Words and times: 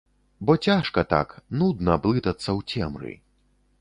Бо 0.45 0.55
цяжка 0.69 1.03
так, 1.11 1.35
нудна 1.59 1.99
блытацца 2.07 2.49
ў 2.59 2.87
цемры. 2.87 3.13